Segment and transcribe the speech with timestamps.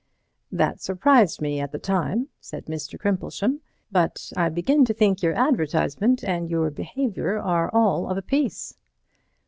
[0.51, 2.97] "That surprised me at the time," said Mr.
[2.99, 3.59] Crimplesham,
[3.91, 8.77] "but I begin to think your advertisement and your behaviour are all of a piece."